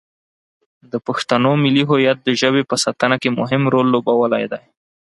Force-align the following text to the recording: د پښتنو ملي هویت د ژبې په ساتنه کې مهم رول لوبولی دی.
د 0.91 0.93
پښتنو 1.07 1.51
ملي 1.63 1.83
هویت 1.89 2.17
د 2.23 2.29
ژبې 2.41 2.63
په 2.69 2.75
ساتنه 2.83 3.15
کې 3.21 3.29
مهم 3.39 3.63
رول 3.73 3.87
لوبولی 3.93 4.45
دی. 4.51 4.63